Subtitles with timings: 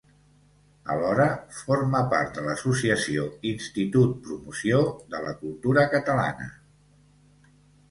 [0.93, 1.27] Alhora,
[1.57, 4.81] forma part de l'Associació Institut Promoció
[5.15, 6.51] de la Cultura Catalana.